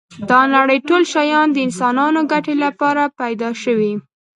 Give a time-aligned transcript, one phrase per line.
[0.29, 3.93] دا نړی ټول شیان د انسانانو ګټی لپاره پيدا شوی